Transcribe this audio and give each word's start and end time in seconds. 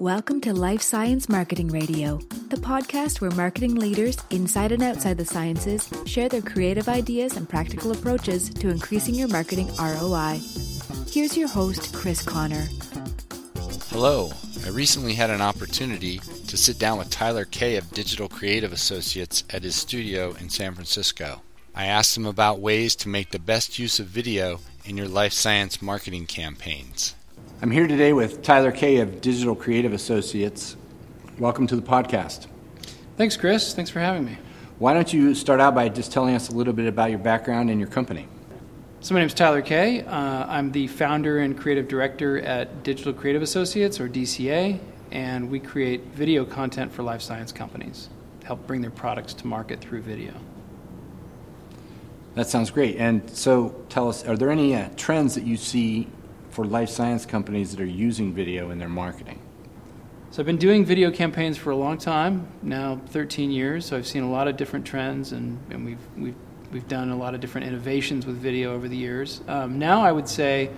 Welcome 0.00 0.42
to 0.42 0.52
Life 0.52 0.82
Science 0.82 1.26
Marketing 1.26 1.68
Radio, 1.68 2.18
the 2.50 2.58
podcast 2.58 3.22
where 3.22 3.30
marketing 3.30 3.76
leaders 3.76 4.18
inside 4.28 4.70
and 4.72 4.82
outside 4.82 5.16
the 5.16 5.24
sciences 5.24 5.88
share 6.04 6.28
their 6.28 6.42
creative 6.42 6.86
ideas 6.86 7.38
and 7.38 7.48
practical 7.48 7.92
approaches 7.92 8.50
to 8.50 8.68
increasing 8.68 9.14
your 9.14 9.28
marketing 9.28 9.70
ROI. 9.78 10.38
Here's 11.10 11.34
your 11.34 11.48
host, 11.48 11.94
Chris 11.94 12.20
Connor. 12.22 12.68
Hello. 13.88 14.32
I 14.66 14.68
recently 14.68 15.14
had 15.14 15.30
an 15.30 15.40
opportunity 15.40 16.18
to 16.18 16.58
sit 16.58 16.78
down 16.78 16.98
with 16.98 17.08
Tyler 17.08 17.46
Kay 17.46 17.76
of 17.76 17.90
Digital 17.92 18.28
Creative 18.28 18.74
Associates 18.74 19.44
at 19.48 19.62
his 19.62 19.76
studio 19.76 20.34
in 20.34 20.50
San 20.50 20.74
Francisco. 20.74 21.40
I 21.74 21.86
asked 21.86 22.14
him 22.14 22.26
about 22.26 22.60
ways 22.60 22.96
to 22.96 23.08
make 23.08 23.30
the 23.30 23.38
best 23.38 23.78
use 23.78 23.98
of 23.98 24.08
video 24.08 24.60
in 24.84 24.98
your 24.98 25.08
life 25.08 25.32
science 25.32 25.80
marketing 25.80 26.26
campaigns. 26.26 27.14
I'm 27.62 27.70
here 27.70 27.86
today 27.86 28.12
with 28.12 28.42
Tyler 28.42 28.70
Kay 28.70 28.98
of 28.98 29.22
Digital 29.22 29.56
Creative 29.56 29.94
Associates. 29.94 30.76
Welcome 31.38 31.66
to 31.68 31.76
the 31.76 31.80
podcast. 31.80 32.48
Thanks, 33.16 33.34
Chris. 33.38 33.72
Thanks 33.72 33.88
for 33.88 33.98
having 33.98 34.26
me. 34.26 34.36
Why 34.78 34.92
don't 34.92 35.10
you 35.10 35.34
start 35.34 35.58
out 35.58 35.74
by 35.74 35.88
just 35.88 36.12
telling 36.12 36.34
us 36.34 36.50
a 36.50 36.52
little 36.52 36.74
bit 36.74 36.86
about 36.86 37.08
your 37.08 37.18
background 37.18 37.70
and 37.70 37.80
your 37.80 37.88
company? 37.88 38.28
So, 39.00 39.14
my 39.14 39.20
name 39.20 39.28
is 39.28 39.32
Tyler 39.32 39.62
Kay. 39.62 40.02
Uh, 40.02 40.44
I'm 40.46 40.70
the 40.70 40.86
founder 40.86 41.38
and 41.38 41.58
creative 41.58 41.88
director 41.88 42.38
at 42.40 42.82
Digital 42.82 43.14
Creative 43.14 43.40
Associates, 43.40 44.00
or 44.00 44.06
DCA, 44.06 44.78
and 45.10 45.50
we 45.50 45.58
create 45.58 46.02
video 46.08 46.44
content 46.44 46.92
for 46.92 47.04
life 47.04 47.22
science 47.22 47.52
companies, 47.52 48.10
to 48.40 48.48
help 48.48 48.66
bring 48.66 48.82
their 48.82 48.90
products 48.90 49.32
to 49.32 49.46
market 49.46 49.80
through 49.80 50.02
video. 50.02 50.34
That 52.34 52.48
sounds 52.48 52.70
great. 52.70 52.96
And 52.98 53.30
so, 53.30 53.74
tell 53.88 54.10
us 54.10 54.26
are 54.26 54.36
there 54.36 54.50
any 54.50 54.74
uh, 54.74 54.90
trends 54.94 55.34
that 55.36 55.44
you 55.44 55.56
see 55.56 56.08
for 56.56 56.64
life 56.64 56.88
science 56.88 57.26
companies 57.26 57.70
that 57.70 57.82
are 57.82 57.84
using 57.84 58.32
video 58.32 58.70
in 58.70 58.78
their 58.78 58.88
marketing? 58.88 59.38
So 60.30 60.40
I've 60.40 60.46
been 60.46 60.56
doing 60.56 60.86
video 60.86 61.10
campaigns 61.10 61.58
for 61.58 61.70
a 61.70 61.76
long 61.76 61.98
time, 61.98 62.48
now 62.62 62.98
13 63.08 63.50
years. 63.50 63.84
So 63.84 63.94
I've 63.94 64.06
seen 64.06 64.22
a 64.22 64.30
lot 64.30 64.48
of 64.48 64.56
different 64.56 64.86
trends, 64.86 65.32
and, 65.32 65.60
and 65.70 65.84
we've, 65.84 65.98
we've, 66.16 66.34
we've 66.72 66.88
done 66.88 67.10
a 67.10 67.16
lot 67.16 67.34
of 67.34 67.42
different 67.42 67.66
innovations 67.66 68.24
with 68.24 68.36
video 68.36 68.74
over 68.74 68.88
the 68.88 68.96
years. 68.96 69.42
Um, 69.48 69.78
now 69.78 70.00
I 70.00 70.12
would 70.12 70.26
say 70.26 70.70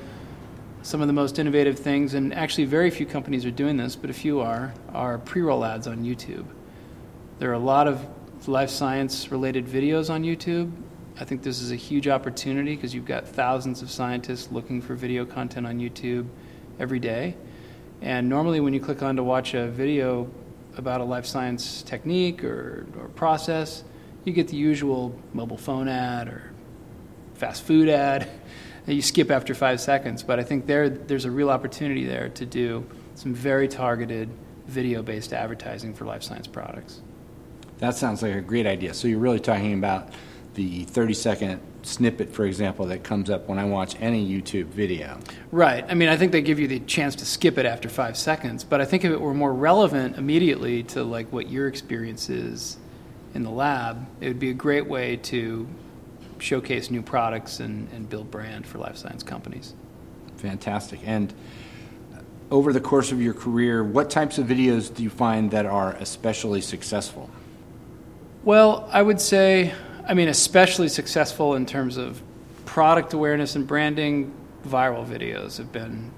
some 0.83 1.01
of 1.01 1.07
the 1.07 1.13
most 1.13 1.39
innovative 1.39 1.79
things, 1.79 2.15
and 2.15 2.35
actually 2.35 2.65
very 2.65 2.91
few 2.91 3.07
companies 3.07 3.47
are 3.47 3.53
doing 3.53 3.77
this, 3.77 3.95
but 3.95 4.11
a 4.11 4.15
few 4.15 4.41
are, 4.41 4.75
are 4.93 5.19
pre-roll 5.19 5.65
ads 5.65 5.87
on 5.87 5.99
YouTube. 5.99 6.47
There 7.39 7.51
are 7.51 7.55
a 7.55 7.61
lot 7.61 7.87
of 7.87 8.05
life 8.49 8.71
science 8.71 9.31
related 9.31 9.67
videos 9.67 10.11
on 10.11 10.25
YouTube, 10.25 10.73
I 11.21 11.25
think 11.25 11.43
this 11.43 11.61
is 11.61 11.73
a 11.73 11.77
huge 11.77 12.07
opportunity 12.07 12.77
because 12.77 12.95
you've 12.95 13.05
got 13.05 13.27
thousands 13.27 13.83
of 13.83 13.91
scientists 13.91 14.53
looking 14.53 14.81
for 14.81 14.95
video 14.95 15.25
content 15.25 15.67
on 15.67 15.79
YouTube 15.81 16.29
every 16.79 17.01
day. 17.01 17.35
And 18.01 18.29
normally, 18.29 18.61
when 18.61 18.73
you 18.73 18.81
click 18.81 19.03
on 19.03 19.17
to 19.17 19.25
watch 19.25 19.55
a 19.55 19.67
video 19.67 20.31
about 20.77 21.01
a 21.01 21.05
life 21.05 21.27
science 21.27 21.83
technique 21.83 22.45
or, 22.45 22.87
or 23.01 23.09
process, 23.09 23.83
you 24.25 24.33
get 24.33 24.47
the 24.47 24.57
usual 24.57 25.19
mobile 25.33 25.57
phone 25.57 25.89
ad 25.89 26.29
or 26.29 26.53
fast 27.35 27.65
food 27.65 27.89
ad 27.89 28.29
that 28.87 28.95
you 28.95 29.03
skip 29.03 29.33
after 29.33 29.55
five 29.55 29.81
seconds. 29.81 30.23
But 30.23 30.39
I 30.39 30.45
think 30.45 30.67
there, 30.67 30.89
there's 30.89 31.25
a 31.25 31.31
real 31.33 31.51
opportunity 31.51 32.05
there 32.05 32.29
to 32.29 32.47
do 32.47 32.87
some 33.17 33.35
very 33.35 33.67
targeted 33.67 34.31
video 34.69 35.03
based 35.03 35.33
advertising 35.33 35.95
for 35.95 36.05
life 36.05 36.23
science 36.23 36.47
products. 36.47 37.01
That 37.79 37.97
sounds 37.97 38.23
like 38.23 38.37
a 38.37 38.41
great 38.41 38.67
idea. 38.67 38.95
So 38.95 39.09
you're 39.09 39.19
really 39.19 39.41
talking 39.41 39.75
about 39.75 40.11
the 40.55 40.85
30 40.85 41.15
second 41.15 41.61
snippet, 41.83 42.33
for 42.33 42.45
example, 42.45 42.87
that 42.87 43.05
comes 43.05 43.31
up 43.31 43.49
when 43.49 43.59
I 43.59 43.65
watch 43.65 43.97
any 44.01 44.27
YouTube 44.29 44.67
video. 44.67 45.19
Right. 45.51 45.85
I 45.89 45.95
mean, 45.95 46.09
I 46.09 46.17
think 46.17 46.33
they 46.33 46.43
give 46.43 46.59
you 46.59 46.69
the 46.69 46.81
chance 46.81 47.15
to 47.17 47.25
skip 47.25 47.59
it 47.59 47.67
after 47.67 47.89
five 47.89 48.17
seconds, 48.17 48.65
but 48.65 48.81
I 48.81 48.85
think 48.85 49.05
if 49.05 49.13
it 49.13 49.21
were 49.21 49.35
more 49.35 49.53
relevant 49.53 50.17
immediately 50.17 50.83
to 50.85 51.05
like 51.05 51.33
what 51.33 51.49
your 51.49 51.69
experience 51.69 52.29
is 52.29 52.77
in 53.35 53.43
the 53.43 53.51
lab, 53.51 54.07
it 54.21 54.29
would 54.29 54.41
be 54.41 54.51
a 54.51 54.55
great 54.55 54.87
way 54.87 55.17
to 55.17 55.69
showcase 56.39 56.91
new 56.91 57.03
products 57.03 57.61
and, 57.61 57.89
and 57.93 58.09
build 58.09 58.31
brand 58.31 58.67
for 58.67 58.79
life 58.79 58.97
science 58.97 59.23
companies. 59.23 59.75
Fantastic. 60.37 61.01
And 61.05 61.33
over 62.51 62.73
the 62.73 62.81
course 62.81 63.13
of 63.13 63.21
your 63.21 63.35
career, 63.35 63.85
what 63.85 64.11
types 64.11 64.39
of 64.39 64.47
videos 64.47 64.95
do 64.95 65.03
you 65.03 65.11
find 65.11 65.51
that 65.51 65.67
are 65.67 65.93
especially 65.95 66.61
successful? 66.61 67.29
Well, 68.45 68.89
I 68.93 69.03
would 69.03 69.21
say 69.21 69.75
I 70.09 70.15
mean, 70.15 70.29
especially 70.29 70.89
successful 70.89 71.55
in 71.55 71.67
terms 71.67 71.99
of 71.99 72.23
product 72.65 73.13
awareness 73.13 73.57
and 73.57 73.67
branding. 73.67 74.35
Viral 74.67 75.07
videos 75.07 75.59
have 75.59 75.71
been 75.71 76.11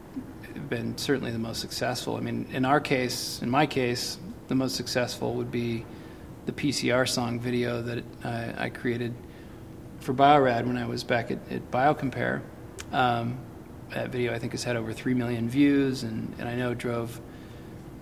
have 0.54 0.70
been 0.70 0.96
certainly 0.96 1.32
the 1.32 1.40
most 1.40 1.60
successful. 1.60 2.14
I 2.16 2.20
mean, 2.20 2.46
in 2.52 2.64
our 2.64 2.80
case, 2.80 3.42
in 3.42 3.50
my 3.50 3.66
case, 3.66 4.16
the 4.46 4.54
most 4.54 4.76
successful 4.76 5.34
would 5.34 5.50
be 5.50 5.84
the 6.46 6.52
PCR 6.52 7.08
song 7.08 7.40
video 7.40 7.82
that 7.82 8.04
I, 8.22 8.66
I 8.66 8.68
created 8.70 9.12
for 9.98 10.12
Bio-Rad 10.12 10.66
when 10.68 10.76
I 10.76 10.86
was 10.86 11.02
back 11.02 11.32
at, 11.32 11.38
at 11.50 11.68
BioCompare. 11.72 12.42
Um, 12.92 13.38
that 13.90 14.10
video 14.10 14.32
I 14.32 14.38
think 14.38 14.52
has 14.52 14.62
had 14.62 14.76
over 14.76 14.92
three 14.92 15.14
million 15.14 15.48
views, 15.48 16.04
and, 16.04 16.32
and 16.38 16.48
I 16.48 16.54
know 16.54 16.74
drove 16.74 17.20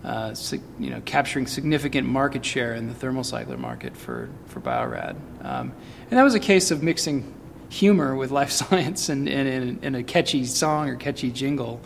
uh, 0.05 0.35
you 0.79 0.91
know, 0.91 1.03
capturing 1.05 1.47
significant 1.47 2.07
market 2.07 2.45
share 2.45 2.75
in 2.75 2.89
the 2.89 2.95
thermal 2.95 3.25
cycler 3.25 3.57
market 3.57 3.97
for, 3.97 4.29
for 4.47 4.61
Bio-Rad. 4.61 5.17
Um, 5.43 5.73
and 6.11 6.19
that 6.19 6.23
was 6.23 6.35
a 6.35 6.41
case 6.41 6.71
of 6.71 6.83
mixing 6.83 7.35
humor 7.69 8.15
with 8.15 8.31
life 8.31 8.51
science 8.53 9.09
and, 9.09 9.29
and 9.29 9.97
a 9.97 10.03
catchy 10.03 10.45
song 10.45 10.89
or 10.89 10.97
catchy 10.97 11.31
jingle. 11.31 11.81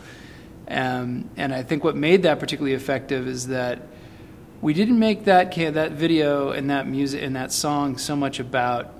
Um, 0.67 1.29
and 1.35 1.53
I 1.53 1.63
think 1.63 1.83
what 1.83 1.95
made 1.95 2.23
that 2.23 2.39
particularly 2.39 2.75
effective 2.75 3.27
is 3.27 3.47
that 3.47 3.87
we 4.61 4.73
didn't 4.73 4.97
make 4.97 5.25
that 5.25 5.53
that 5.55 5.91
video 5.91 6.51
and 6.51 6.69
that 6.69 6.87
music 6.87 7.21
and 7.21 7.35
that 7.35 7.51
song 7.51 7.97
so 7.97 8.15
much 8.15 8.39
about 8.39 8.93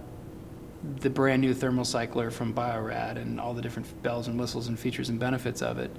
the 1.00 1.10
brand 1.10 1.42
new 1.42 1.54
thermal 1.54 1.86
cycler 1.86 2.30
from 2.30 2.52
Bio-Rad 2.52 3.18
and 3.18 3.40
all 3.40 3.54
the 3.54 3.62
different 3.62 4.04
bells 4.04 4.28
and 4.28 4.38
whistles 4.38 4.68
and 4.68 4.78
features 4.78 5.08
and 5.08 5.20
benefits 5.20 5.62
of 5.62 5.78
it 5.78 5.90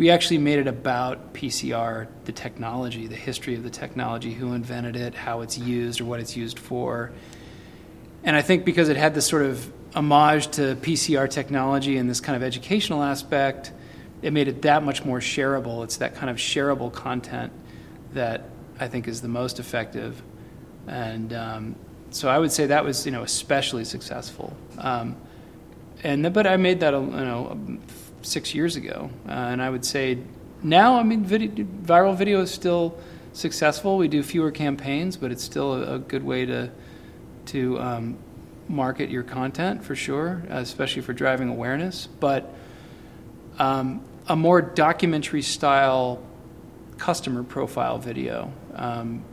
we 0.00 0.08
actually 0.08 0.38
made 0.38 0.58
it 0.58 0.66
about 0.66 1.34
PCR, 1.34 2.06
the 2.24 2.32
technology, 2.32 3.06
the 3.06 3.14
history 3.14 3.54
of 3.54 3.62
the 3.62 3.68
technology, 3.68 4.32
who 4.32 4.54
invented 4.54 4.96
it, 4.96 5.14
how 5.14 5.42
it's 5.42 5.58
used, 5.58 6.00
or 6.00 6.06
what 6.06 6.20
it's 6.20 6.34
used 6.34 6.58
for. 6.58 7.12
And 8.24 8.34
I 8.34 8.40
think 8.40 8.64
because 8.64 8.88
it 8.88 8.96
had 8.96 9.14
this 9.14 9.26
sort 9.26 9.42
of 9.42 9.70
homage 9.94 10.48
to 10.52 10.74
PCR 10.76 11.28
technology 11.28 11.98
and 11.98 12.08
this 12.08 12.18
kind 12.18 12.34
of 12.34 12.42
educational 12.42 13.02
aspect, 13.02 13.72
it 14.22 14.32
made 14.32 14.48
it 14.48 14.62
that 14.62 14.82
much 14.82 15.04
more 15.04 15.18
shareable. 15.20 15.84
It's 15.84 15.98
that 15.98 16.14
kind 16.14 16.30
of 16.30 16.38
shareable 16.38 16.90
content 16.90 17.52
that 18.14 18.44
I 18.78 18.88
think 18.88 19.06
is 19.06 19.20
the 19.20 19.28
most 19.28 19.60
effective. 19.60 20.22
And 20.86 21.34
um, 21.34 21.76
so 22.08 22.30
I 22.30 22.38
would 22.38 22.52
say 22.52 22.68
that 22.68 22.86
was, 22.86 23.04
you 23.04 23.12
know, 23.12 23.22
especially 23.22 23.84
successful. 23.84 24.56
Um, 24.78 25.14
and 26.02 26.32
but 26.32 26.46
I 26.46 26.56
made 26.56 26.80
that, 26.80 26.94
you 26.94 27.00
know, 27.00 27.78
six 28.22 28.54
years 28.54 28.76
ago. 28.76 29.10
Uh, 29.28 29.32
and 29.32 29.62
I 29.62 29.70
would 29.70 29.84
say 29.84 30.18
now, 30.62 30.98
I 30.98 31.02
mean, 31.02 31.24
video, 31.24 31.64
viral 31.64 32.16
video 32.16 32.40
is 32.40 32.50
still 32.50 32.98
successful. 33.32 33.96
We 33.96 34.08
do 34.08 34.22
fewer 34.22 34.50
campaigns, 34.50 35.16
but 35.16 35.30
it's 35.30 35.44
still 35.44 35.74
a, 35.74 35.94
a 35.94 35.98
good 35.98 36.24
way 36.24 36.46
to 36.46 36.70
to 37.46 37.80
um, 37.80 38.18
market 38.68 39.10
your 39.10 39.22
content 39.22 39.82
for 39.82 39.96
sure, 39.96 40.42
especially 40.50 41.02
for 41.02 41.12
driving 41.12 41.48
awareness. 41.48 42.06
But 42.06 42.54
um, 43.58 44.04
a 44.28 44.36
more 44.36 44.62
documentary 44.62 45.42
style 45.42 46.22
customer 46.98 47.42
profile 47.42 47.98
video. 47.98 48.52
Um, 48.74 49.24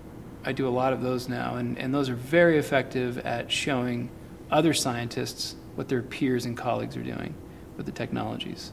I 0.43 0.53
do 0.53 0.67
a 0.67 0.71
lot 0.71 0.93
of 0.93 1.01
those 1.01 1.27
now, 1.27 1.55
and, 1.57 1.77
and 1.77 1.93
those 1.93 2.09
are 2.09 2.15
very 2.15 2.57
effective 2.57 3.17
at 3.19 3.51
showing 3.51 4.09
other 4.49 4.73
scientists 4.73 5.55
what 5.75 5.89
their 5.89 6.01
peers 6.01 6.45
and 6.45 6.57
colleagues 6.57 6.95
are 6.97 7.03
doing 7.03 7.35
with 7.75 7.85
the 7.85 7.91
technologies? 7.91 8.71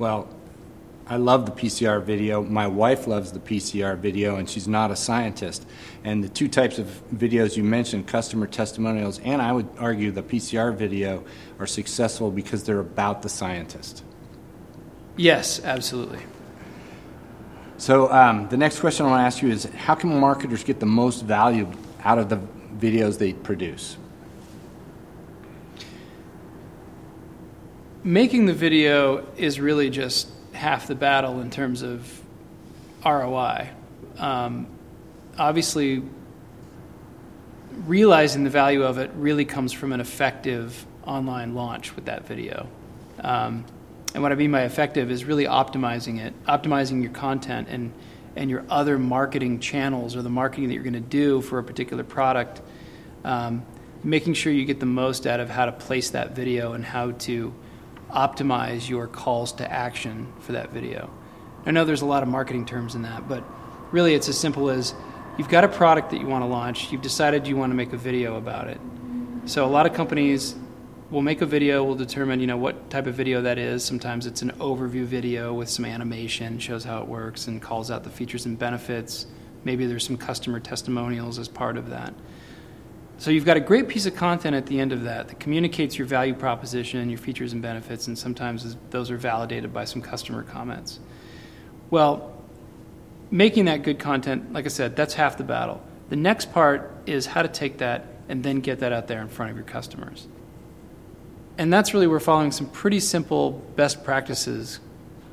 Well, 0.00 0.30
I 1.06 1.18
love 1.18 1.44
the 1.44 1.52
PCR 1.52 2.02
video. 2.02 2.42
My 2.42 2.66
wife 2.66 3.06
loves 3.06 3.32
the 3.32 3.38
PCR 3.38 3.98
video, 3.98 4.36
and 4.36 4.48
she's 4.48 4.66
not 4.66 4.90
a 4.90 4.96
scientist. 4.96 5.66
And 6.04 6.24
the 6.24 6.28
two 6.30 6.48
types 6.48 6.78
of 6.78 6.86
videos 7.14 7.54
you 7.54 7.62
mentioned, 7.62 8.06
customer 8.06 8.46
testimonials, 8.46 9.18
and 9.18 9.42
I 9.42 9.52
would 9.52 9.68
argue 9.78 10.10
the 10.10 10.22
PCR 10.22 10.74
video, 10.74 11.22
are 11.58 11.66
successful 11.66 12.30
because 12.30 12.64
they're 12.64 12.80
about 12.80 13.20
the 13.20 13.28
scientist. 13.28 14.02
Yes, 15.18 15.62
absolutely. 15.62 16.20
So, 17.76 18.10
um, 18.10 18.48
the 18.48 18.56
next 18.56 18.80
question 18.80 19.04
I 19.04 19.10
want 19.10 19.20
to 19.20 19.26
ask 19.26 19.42
you 19.42 19.50
is 19.50 19.64
how 19.64 19.96
can 19.96 20.18
marketers 20.18 20.64
get 20.64 20.80
the 20.80 20.86
most 20.86 21.26
value 21.26 21.70
out 22.04 22.16
of 22.16 22.30
the 22.30 22.40
videos 22.78 23.18
they 23.18 23.34
produce? 23.34 23.98
Making 28.04 28.46
the 28.46 28.52
video 28.52 29.26
is 29.36 29.60
really 29.60 29.90
just 29.90 30.28
half 30.52 30.86
the 30.86 30.94
battle 30.94 31.40
in 31.40 31.50
terms 31.50 31.82
of 31.82 32.20
ROI. 33.04 33.70
Um, 34.18 34.66
obviously, 35.38 36.02
realizing 37.86 38.44
the 38.44 38.50
value 38.50 38.82
of 38.82 38.98
it 38.98 39.10
really 39.14 39.44
comes 39.44 39.72
from 39.72 39.92
an 39.92 40.00
effective 40.00 40.86
online 41.04 41.54
launch 41.54 41.94
with 41.96 42.06
that 42.06 42.26
video. 42.26 42.68
Um, 43.20 43.64
and 44.14 44.22
what 44.22 44.32
I 44.32 44.34
mean 44.34 44.50
by 44.50 44.62
effective 44.62 45.10
is 45.10 45.24
really 45.24 45.44
optimizing 45.44 46.18
it, 46.18 46.34
optimizing 46.44 47.02
your 47.02 47.12
content, 47.12 47.68
and 47.70 47.92
and 48.36 48.48
your 48.48 48.64
other 48.70 48.98
marketing 48.98 49.58
channels 49.58 50.14
or 50.14 50.22
the 50.22 50.30
marketing 50.30 50.68
that 50.68 50.74
you're 50.74 50.84
going 50.84 50.92
to 50.92 51.00
do 51.00 51.40
for 51.40 51.58
a 51.58 51.64
particular 51.64 52.04
product, 52.04 52.60
um, 53.24 53.64
making 54.04 54.34
sure 54.34 54.52
you 54.52 54.64
get 54.64 54.78
the 54.78 54.86
most 54.86 55.26
out 55.26 55.40
of 55.40 55.50
how 55.50 55.66
to 55.66 55.72
place 55.72 56.10
that 56.10 56.34
video 56.34 56.72
and 56.72 56.84
how 56.84 57.10
to 57.10 57.52
optimize 58.10 58.88
your 58.88 59.06
calls 59.06 59.52
to 59.52 59.70
action 59.70 60.32
for 60.40 60.52
that 60.52 60.70
video. 60.70 61.10
I 61.66 61.70
know 61.70 61.84
there's 61.84 62.02
a 62.02 62.06
lot 62.06 62.22
of 62.22 62.28
marketing 62.28 62.66
terms 62.66 62.94
in 62.94 63.02
that, 63.02 63.28
but 63.28 63.44
really 63.92 64.14
it's 64.14 64.28
as 64.28 64.38
simple 64.38 64.70
as 64.70 64.94
you've 65.36 65.48
got 65.48 65.64
a 65.64 65.68
product 65.68 66.10
that 66.10 66.20
you 66.20 66.26
want 66.26 66.42
to 66.42 66.46
launch, 66.46 66.90
you've 66.92 67.02
decided 67.02 67.46
you 67.46 67.56
want 67.56 67.70
to 67.70 67.76
make 67.76 67.92
a 67.92 67.96
video 67.96 68.36
about 68.36 68.68
it. 68.68 68.80
So 69.46 69.64
a 69.64 69.68
lot 69.68 69.86
of 69.86 69.94
companies 69.94 70.54
will 71.10 71.22
make 71.22 71.40
a 71.40 71.46
video, 71.46 71.82
will 71.82 71.96
determine, 71.96 72.40
you 72.40 72.46
know, 72.46 72.56
what 72.56 72.88
type 72.88 73.06
of 73.06 73.14
video 73.14 73.42
that 73.42 73.58
is. 73.58 73.84
Sometimes 73.84 74.26
it's 74.26 74.42
an 74.42 74.52
overview 74.52 75.04
video 75.04 75.52
with 75.52 75.68
some 75.68 75.84
animation, 75.84 76.58
shows 76.58 76.84
how 76.84 77.00
it 77.02 77.08
works 77.08 77.48
and 77.48 77.60
calls 77.60 77.90
out 77.90 78.04
the 78.04 78.10
features 78.10 78.46
and 78.46 78.58
benefits. 78.58 79.26
Maybe 79.64 79.86
there's 79.86 80.06
some 80.06 80.16
customer 80.16 80.60
testimonials 80.60 81.38
as 81.38 81.48
part 81.48 81.76
of 81.76 81.90
that. 81.90 82.14
So 83.20 83.30
you've 83.30 83.44
got 83.44 83.58
a 83.58 83.60
great 83.60 83.86
piece 83.86 84.06
of 84.06 84.16
content 84.16 84.56
at 84.56 84.64
the 84.64 84.80
end 84.80 84.92
of 84.92 85.02
that 85.02 85.28
that 85.28 85.38
communicates 85.38 85.98
your 85.98 86.06
value 86.06 86.32
proposition, 86.32 87.10
your 87.10 87.18
features 87.18 87.52
and 87.52 87.60
benefits, 87.60 88.06
and 88.06 88.18
sometimes 88.18 88.78
those 88.88 89.10
are 89.10 89.18
validated 89.18 89.74
by 89.74 89.84
some 89.84 90.00
customer 90.00 90.42
comments. 90.42 91.00
Well, 91.90 92.32
making 93.30 93.66
that 93.66 93.82
good 93.82 93.98
content, 93.98 94.54
like 94.54 94.64
I 94.64 94.68
said, 94.68 94.96
that's 94.96 95.12
half 95.12 95.36
the 95.36 95.44
battle. 95.44 95.82
The 96.08 96.16
next 96.16 96.50
part 96.50 96.94
is 97.04 97.26
how 97.26 97.42
to 97.42 97.48
take 97.48 97.76
that 97.76 98.06
and 98.30 98.42
then 98.42 98.60
get 98.60 98.78
that 98.78 98.90
out 98.90 99.06
there 99.06 99.20
in 99.20 99.28
front 99.28 99.50
of 99.50 99.56
your 99.58 99.66
customers. 99.66 100.26
And 101.58 101.70
that's 101.70 101.92
really 101.92 102.06
where 102.06 102.20
following 102.20 102.52
some 102.52 102.70
pretty 102.70 103.00
simple 103.00 103.50
best 103.76 104.02
practices 104.02 104.80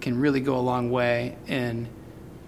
can 0.02 0.20
really 0.20 0.42
go 0.42 0.58
a 0.58 0.60
long 0.60 0.92
way 0.92 1.38
in 1.48 1.88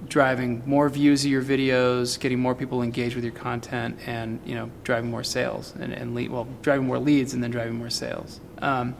driving 0.07 0.63
more 0.65 0.89
views 0.89 1.25
of 1.25 1.31
your 1.31 1.43
videos, 1.43 2.19
getting 2.19 2.39
more 2.39 2.55
people 2.55 2.81
engaged 2.81 3.15
with 3.15 3.23
your 3.23 3.33
content, 3.33 3.99
and 4.05 4.39
you 4.45 4.55
know 4.55 4.69
driving 4.83 5.09
more 5.09 5.23
sales 5.23 5.73
and, 5.79 5.93
and 5.93 6.15
lead, 6.15 6.31
well 6.31 6.47
driving 6.61 6.87
more 6.87 6.99
leads 6.99 7.33
and 7.33 7.43
then 7.43 7.51
driving 7.51 7.75
more 7.75 7.89
sales. 7.89 8.39
Um, 8.59 8.95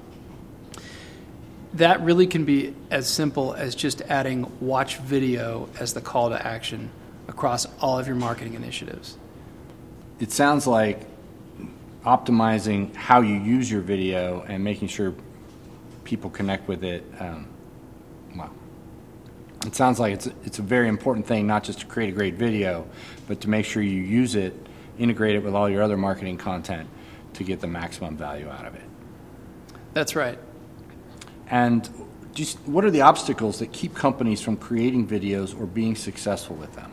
that 1.74 2.02
really 2.02 2.28
can 2.28 2.46
be 2.46 2.74
as 2.90 3.08
simple 3.08 3.54
as 3.54 3.76
just 3.76 4.02
adding 4.02 4.52
watch 4.60 4.98
video 4.98 5.70
as 5.80 5.94
the 5.94 6.02
call 6.02 6.30
to 6.30 6.46
action 6.46 6.90
across 7.28 7.68
all 7.80 8.00
of 8.00 8.08
your 8.08 8.16
marketing 8.16 8.56
initiatives. 8.56 9.18
It 10.20 10.32
sounds 10.32 10.66
like 10.66 11.06
optimizing 12.06 12.96
how 12.96 13.22
you 13.22 13.36
use 13.36 13.70
your 13.70 13.82
video 13.82 14.42
and 14.48 14.64
making 14.64 14.88
sure 14.88 15.14
people 16.04 16.30
connect 16.30 16.68
with 16.68 16.84
it. 16.84 17.04
Um, 17.20 17.48
it 19.70 19.76
sounds 19.76 20.00
like 20.00 20.14
it's 20.14 20.28
it's 20.46 20.58
a 20.58 20.64
very 20.64 20.88
important 20.88 21.28
thing 21.28 21.46
not 21.46 21.64
just 21.64 21.82
to 21.82 21.86
create 21.86 22.10
a 22.10 22.12
great 22.12 22.34
video, 22.34 22.88
but 23.28 23.40
to 23.42 23.50
make 23.50 23.66
sure 23.66 23.84
you 23.84 24.02
use 24.02 24.34
it, 24.34 24.54
integrate 24.98 25.36
it 25.36 25.44
with 25.44 25.54
all 25.54 25.70
your 25.70 25.84
other 25.84 25.96
marketing 25.96 26.38
content 26.38 26.90
to 27.34 27.44
get 27.44 27.62
the 27.62 27.68
maximum 27.68 28.18
value 28.18 28.50
out 28.50 28.66
of 28.66 28.74
it. 28.74 28.90
That's 29.94 30.16
right. 30.16 30.40
And 31.52 31.88
just 32.34 32.58
what 32.62 32.84
are 32.84 32.90
the 32.90 33.02
obstacles 33.02 33.60
that 33.60 33.72
keep 33.72 33.94
companies 33.94 34.42
from 34.42 34.58
creating 34.58 35.08
videos 35.08 35.60
or 35.60 35.68
being 35.68 35.96
successful 35.96 36.56
with 36.56 36.74
them? 36.74 36.92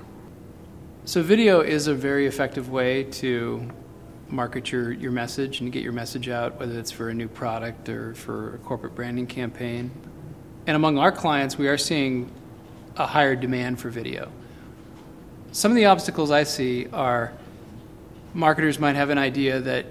So, 1.06 1.22
video 1.22 1.60
is 1.62 1.86
a 1.86 1.94
very 1.94 2.26
effective 2.26 2.68
way 2.68 3.04
to 3.04 3.70
market 4.28 4.70
your, 4.70 4.92
your 4.92 5.12
message 5.12 5.60
and 5.60 5.72
get 5.72 5.82
your 5.82 5.92
message 5.92 6.28
out, 6.28 6.60
whether 6.60 6.78
it's 6.78 6.90
for 6.90 7.08
a 7.08 7.14
new 7.14 7.28
product 7.28 7.88
or 7.88 8.14
for 8.14 8.56
a 8.56 8.58
corporate 8.58 8.94
branding 8.94 9.26
campaign. 9.26 9.90
And 10.66 10.76
among 10.76 10.98
our 10.98 11.12
clients, 11.12 11.56
we 11.56 11.68
are 11.68 11.78
seeing 11.78 12.30
a 12.96 13.06
higher 13.06 13.36
demand 13.36 13.78
for 13.78 13.90
video. 13.90 14.30
Some 15.52 15.70
of 15.70 15.76
the 15.76 15.86
obstacles 15.86 16.30
I 16.30 16.42
see 16.42 16.86
are 16.92 17.32
marketers 18.34 18.78
might 18.78 18.96
have 18.96 19.10
an 19.10 19.18
idea 19.18 19.60
that 19.60 19.86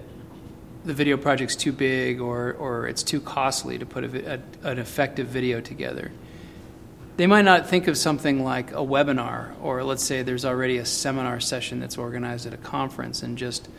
the 0.84 0.94
video 0.94 1.18
project's 1.18 1.56
too 1.56 1.72
big 1.72 2.22
or, 2.22 2.54
or 2.54 2.88
it's 2.88 3.02
too 3.02 3.20
costly 3.20 3.80
to 3.80 3.86
put 3.86 4.04
a, 4.04 4.34
a, 4.36 4.70
an 4.70 4.78
effective 4.78 5.28
video 5.28 5.60
together. 5.60 6.12
They 7.18 7.28
might 7.28 7.46
not 7.46 7.68
think 7.68 7.88
of 7.88 7.98
something 7.98 8.44
like 8.44 8.72
a 8.72 8.76
webinar, 8.76 9.54
or 9.62 9.84
let's 9.84 10.04
say 10.04 10.22
there's 10.22 10.46
already 10.46 10.78
a 10.78 10.86
seminar 10.86 11.40
session 11.40 11.80
that's 11.80 11.98
organized 11.98 12.46
at 12.46 12.54
a 12.54 12.58
conference, 12.58 13.24
and 13.24 13.38
just 13.38 13.70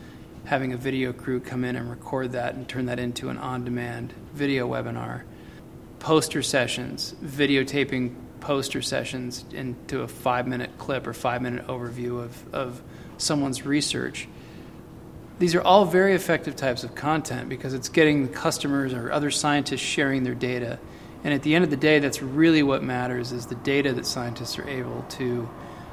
having 0.47 0.73
a 0.73 0.77
video 0.77 1.13
crew 1.13 1.39
come 1.39 1.63
in 1.63 1.77
and 1.77 1.91
record 1.91 2.33
that 2.33 2.55
and 2.55 2.67
turn 2.67 2.87
that 2.87 2.99
into 2.99 3.29
an 3.29 3.37
on 3.37 3.65
demand 3.65 4.15
video 4.33 4.69
webinar. 4.69 5.23
Poster 5.99 6.43
sessions, 6.43 7.15
videotaping 7.23 8.15
poster 8.47 8.81
sessions 8.81 9.45
into 9.53 10.03
a 10.03 10.09
five 10.09 10.47
minute 10.47 10.71
clip 10.79 11.05
or 11.07 11.13
five 11.13 11.43
minute 11.43 11.67
overview 11.67 12.23
of, 12.23 12.55
of 12.55 12.81
someone's 13.19 13.67
research 13.67 14.29
these 15.39 15.55
are 15.55 15.61
all 15.61 15.85
very 15.85 16.15
effective 16.15 16.57
types 16.57 16.83
of 16.83 16.95
content 16.95 17.49
because 17.49 17.75
it's 17.75 17.89
getting 17.89 18.23
the 18.23 18.33
customers 18.33 18.95
or 18.95 19.13
other 19.13 19.31
scientists 19.31 19.81
sharing 19.81 20.25
their 20.25 20.35
data. 20.35 20.79
And 21.25 21.35
at 21.35 21.43
the 21.43 21.55
end 21.55 21.65
of 21.65 21.71
the 21.71 21.77
day, 21.77 21.99
that's 21.99 22.23
really 22.23 22.63
what 22.63 22.83
matters 22.83 23.33
is 23.33 23.47
the 23.47 23.55
data 23.57 23.93
that 23.93 24.07
scientists 24.07 24.59
are 24.59 24.67
able 24.69 25.03
to 25.11 25.49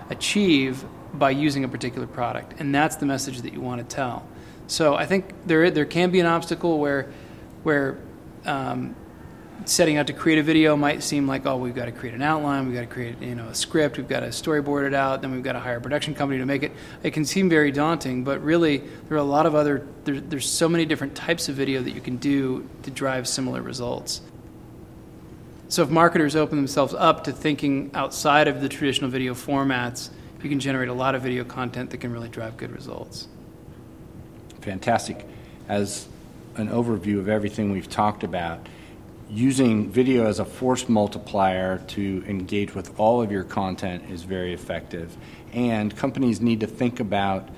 achieve 0.09 0.85
by 1.13 1.31
using 1.31 1.63
a 1.63 1.67
particular 1.67 2.07
product. 2.07 2.59
And 2.59 2.73
that's 2.73 2.95
the 2.95 3.05
message 3.05 3.41
that 3.41 3.53
you 3.53 3.59
want 3.59 3.81
to 3.87 3.95
tell. 3.95 4.25
So 4.67 4.95
I 4.95 5.05
think 5.05 5.33
there, 5.45 5.69
there 5.71 5.85
can 5.85 6.09
be 6.09 6.21
an 6.21 6.25
obstacle 6.25 6.79
where, 6.79 7.11
where 7.63 7.97
um, 8.45 8.95
setting 9.65 9.97
out 9.97 10.07
to 10.07 10.13
create 10.13 10.39
a 10.39 10.43
video 10.43 10.75
might 10.75 11.03
seem 11.03 11.27
like, 11.27 11.45
oh, 11.45 11.57
we've 11.57 11.75
got 11.75 11.85
to 11.85 11.91
create 11.91 12.15
an 12.15 12.21
outline, 12.21 12.65
we've 12.65 12.75
got 12.75 12.81
to 12.81 12.87
create 12.87 13.21
you 13.21 13.35
know 13.35 13.47
a 13.47 13.55
script, 13.55 13.97
we've 13.97 14.07
got 14.07 14.21
to 14.21 14.27
storyboard 14.27 14.87
it 14.87 14.93
out, 14.93 15.21
then 15.21 15.31
we've 15.31 15.43
got 15.43 15.53
to 15.53 15.59
hire 15.59 15.77
a 15.77 15.81
production 15.81 16.13
company 16.13 16.39
to 16.39 16.45
make 16.45 16.63
it. 16.63 16.71
It 17.03 17.11
can 17.11 17.25
seem 17.25 17.49
very 17.49 17.71
daunting, 17.71 18.23
but 18.23 18.41
really 18.43 18.77
there 18.77 19.17
are 19.17 19.21
a 19.21 19.23
lot 19.23 19.45
of 19.45 19.55
other 19.55 19.87
there, 20.05 20.19
there's 20.19 20.49
so 20.49 20.67
many 20.67 20.85
different 20.85 21.15
types 21.15 21.49
of 21.49 21.55
video 21.55 21.81
that 21.81 21.91
you 21.91 22.01
can 22.01 22.17
do 22.17 22.67
to 22.83 22.91
drive 22.91 23.27
similar 23.27 23.61
results. 23.61 24.21
So 25.69 25.81
if 25.81 25.89
marketers 25.89 26.35
open 26.35 26.57
themselves 26.57 26.93
up 26.93 27.23
to 27.23 27.31
thinking 27.31 27.91
outside 27.93 28.47
of 28.47 28.61
the 28.61 28.69
traditional 28.69 29.09
video 29.09 29.33
formats, 29.33 30.09
you 30.43 30.49
can 30.49 30.59
generate 30.59 30.89
a 30.89 30.93
lot 30.93 31.15
of 31.15 31.21
video 31.21 31.43
content 31.43 31.89
that 31.91 31.97
can 31.97 32.11
really 32.11 32.29
drive 32.29 32.57
good 32.57 32.71
results. 32.71 33.27
Fantastic. 34.61 35.25
As 35.67 36.07
an 36.55 36.67
overview 36.67 37.17
of 37.19 37.29
everything 37.29 37.71
we've 37.71 37.89
talked 37.89 38.23
about, 38.23 38.67
using 39.33 39.89
video 39.89 40.27
as 40.27 40.39
a 40.39 40.45
force 40.45 40.87
multiplier 40.87 41.79
to 41.79 42.23
engage 42.27 42.75
with 42.75 42.99
all 42.99 43.21
of 43.21 43.31
your 43.31 43.43
content 43.43 44.03
is 44.11 44.23
very 44.23 44.53
effective. 44.53 45.17
And 45.53 45.95
companies 45.95 46.39
need 46.39 46.59
to 46.59 46.67
think 46.67 46.99
about 46.99 47.49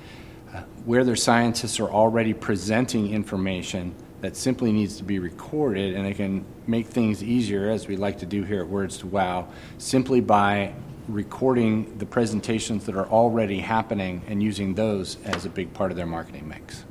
uh, 0.53 0.61
where 0.85 1.03
their 1.03 1.17
scientists 1.17 1.79
are 1.81 1.89
already 1.89 2.33
presenting 2.33 3.11
information 3.11 3.93
that 4.21 4.37
simply 4.37 4.71
needs 4.71 4.97
to 4.97 5.03
be 5.03 5.19
recorded, 5.19 5.95
and 5.95 6.05
they 6.05 6.13
can 6.13 6.45
make 6.65 6.87
things 6.87 7.21
easier, 7.21 7.69
as 7.69 7.87
we 7.87 7.97
like 7.97 8.19
to 8.19 8.25
do 8.25 8.43
here 8.43 8.61
at 8.61 8.67
Words 8.67 8.97
to 8.99 9.07
Wow, 9.07 9.49
simply 9.77 10.21
by 10.21 10.73
recording 11.09 11.97
the 11.97 12.05
presentations 12.05 12.85
that 12.85 12.95
are 12.95 13.07
already 13.07 13.59
happening 13.59 14.23
and 14.27 14.41
using 14.41 14.73
those 14.73 15.17
as 15.25 15.45
a 15.45 15.49
big 15.49 15.73
part 15.73 15.91
of 15.91 15.97
their 15.97 16.07
marketing 16.07 16.47
mix. 16.47 16.85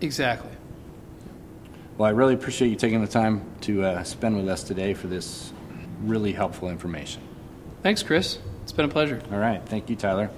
Exactly. 0.00 0.50
Well, 1.98 2.06
I 2.06 2.10
really 2.10 2.34
appreciate 2.34 2.68
you 2.68 2.76
taking 2.76 3.00
the 3.00 3.08
time 3.08 3.44
to 3.62 3.82
uh, 3.82 4.04
spend 4.04 4.36
with 4.36 4.48
us 4.48 4.62
today 4.62 4.94
for 4.94 5.08
this 5.08 5.52
really 6.02 6.32
helpful 6.32 6.68
information. 6.68 7.20
Thanks, 7.82 8.04
Chris. 8.04 8.38
It's 8.62 8.70
been 8.70 8.84
a 8.84 8.88
pleasure. 8.88 9.20
All 9.32 9.38
right. 9.38 9.60
Thank 9.66 9.90
you, 9.90 9.96
Tyler. 9.96 10.30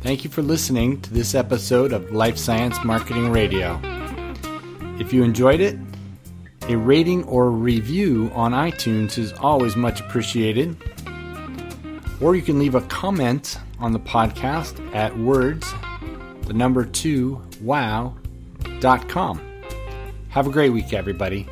Thank 0.00 0.22
you 0.22 0.30
for 0.30 0.42
listening 0.42 1.00
to 1.00 1.12
this 1.12 1.34
episode 1.34 1.92
of 1.92 2.12
Life 2.12 2.38
Science 2.38 2.76
Marketing 2.84 3.32
Radio. 3.32 3.80
If 5.00 5.12
you 5.12 5.24
enjoyed 5.24 5.58
it, 5.58 5.76
a 6.68 6.76
rating 6.76 7.24
or 7.24 7.50
review 7.50 8.30
on 8.32 8.52
iTunes 8.52 9.18
is 9.18 9.32
always 9.32 9.74
much 9.74 10.00
appreciated. 10.00 10.76
Or 12.20 12.36
you 12.36 12.42
can 12.42 12.60
leave 12.60 12.76
a 12.76 12.82
comment 12.82 13.58
on 13.80 13.92
the 13.92 14.00
podcast 14.00 14.94
at 14.94 15.16
words, 15.18 15.72
the 16.42 16.52
number 16.52 16.84
two, 16.84 17.42
wow.com. 17.62 19.40
Have 20.28 20.46
a 20.46 20.50
great 20.50 20.70
week, 20.70 20.92
everybody. 20.92 21.48